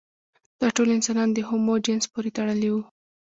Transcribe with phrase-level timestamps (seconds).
[0.59, 2.81] دا ټول انسانان د هومو جنس پورې تړلي وو.